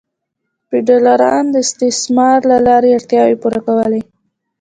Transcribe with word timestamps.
فیوډالانو 0.69 1.49
د 1.53 1.55
استثمار 1.65 2.39
له 2.51 2.57
لارې 2.67 2.89
اړتیاوې 2.97 3.35
پوره 3.41 3.59
کولې. 3.67 4.01